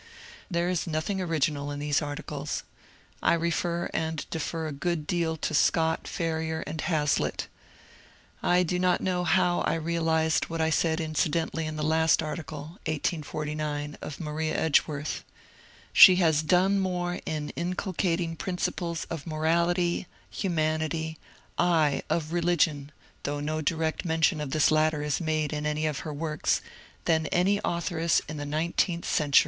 [0.49, 2.63] There is nothing original in these articles.
[3.21, 7.45] I refer and defer a good deal to Scott, Ferriar, and Hazlitt.
[8.41, 12.79] I do not know how I realized what I said incidentally in the last article
[12.87, 15.23] (1849) of Maria Edgeworth:"
[15.93, 21.19] She has done more in inculcating principles of morality, humanity—
[21.59, 22.91] aye, of religion
[23.21, 26.59] (though no direct mention of this latter is made in any of her works)—
[27.05, 29.39] than any authoress in the nineteenth century."